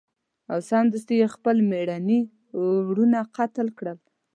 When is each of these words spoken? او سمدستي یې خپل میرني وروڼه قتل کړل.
او 0.51 0.59
سمدستي 0.69 1.15
یې 1.21 1.27
خپل 1.35 1.55
میرني 1.69 2.19
وروڼه 2.87 3.19
قتل 3.37 3.67
کړل. 3.77 3.97